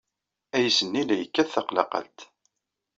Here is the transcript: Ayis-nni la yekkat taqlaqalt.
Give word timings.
Ayis-nni 0.55 1.03
la 1.07 1.15
yekkat 1.17 1.49
taqlaqalt. 1.53 2.19